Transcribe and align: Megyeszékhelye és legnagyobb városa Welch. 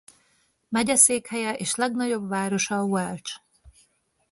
Megyeszékhelye 0.69 1.53
és 1.55 1.75
legnagyobb 1.75 2.27
városa 2.29 2.83
Welch. 2.83 3.39